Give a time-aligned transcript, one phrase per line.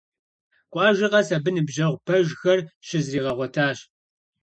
[0.71, 3.77] Къуажэ къэс абы ныбжьэгъу пэжхэр щызригъэгъуэтащ.